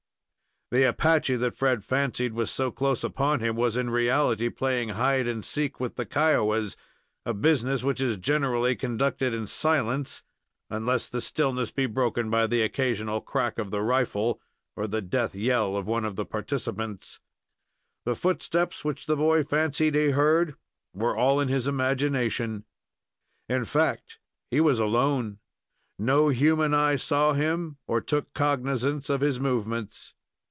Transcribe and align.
The 0.73 0.87
Apache 0.87 1.35
that 1.35 1.53
Fred 1.53 1.83
fancied 1.83 2.31
was 2.31 2.49
so 2.49 2.71
close 2.71 3.03
upon 3.03 3.41
him 3.41 3.57
was, 3.57 3.75
in 3.75 3.89
reality, 3.89 4.47
playing 4.47 4.87
hide 4.87 5.27
and 5.27 5.43
seek 5.43 5.81
with 5.81 5.95
the 5.95 6.05
Kiowas, 6.05 6.77
a 7.25 7.33
business 7.33 7.83
which 7.83 7.99
is 7.99 8.15
generally 8.15 8.77
conducted 8.77 9.33
in 9.33 9.47
silence, 9.47 10.23
unless 10.69 11.09
the 11.09 11.19
stillness 11.19 11.71
be 11.71 11.87
broken 11.87 12.29
by 12.29 12.47
the 12.47 12.61
occasional 12.61 13.19
crack 13.19 13.57
of 13.59 13.69
the 13.69 13.81
rifle, 13.81 14.39
or 14.77 14.87
the 14.87 15.01
death 15.01 15.35
yell 15.35 15.75
of 15.75 15.87
one 15.87 16.05
of 16.05 16.15
the 16.15 16.23
participants. 16.25 17.19
The 18.05 18.15
footsteps 18.15 18.85
which 18.85 19.07
the 19.07 19.17
boy 19.17 19.43
fancied 19.43 19.93
he 19.95 20.11
heard 20.11 20.55
were 20.93 21.17
all 21.17 21.41
in 21.41 21.49
his 21.49 21.67
imagination. 21.67 22.63
In 23.49 23.65
fact, 23.65 24.19
he 24.49 24.61
was 24.61 24.79
alone. 24.79 25.39
No 25.99 26.29
human 26.29 26.73
eye 26.73 26.95
saw 26.95 27.33
him, 27.33 27.75
or 27.87 27.99
took 27.99 28.31
cognizance 28.33 29.09
of 29.09 29.19
his 29.19 29.37
movements. 29.37 30.13